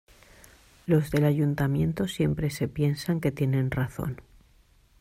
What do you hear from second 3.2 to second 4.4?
que tienen razón.